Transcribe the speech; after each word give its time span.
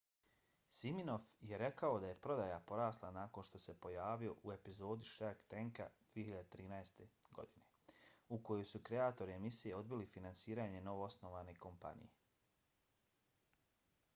siminoff 0.75 1.25
je 1.47 1.57
rekao 1.61 1.97
da 2.03 2.07
je 2.11 2.15
prodaja 2.21 2.55
porasla 2.71 3.11
nakon 3.17 3.43
što 3.49 3.59
se 3.65 3.75
pojavio 3.83 4.33
u 4.49 4.53
epizodi 4.53 5.09
shark 5.11 5.43
tanka 5.51 5.85
2013. 6.15 7.03
godine 7.31 7.99
u 8.37 8.41
kojoj 8.49 8.65
su 8.73 8.81
kreatori 8.89 9.37
emisije 9.37 9.77
odbili 9.83 10.11
finansiranje 10.17 10.81
novoosnovane 10.89 11.55
kompanije 11.69 12.13